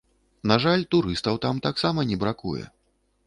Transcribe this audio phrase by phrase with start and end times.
[0.51, 2.65] На жаль, турыстаў там таксама не бракуе.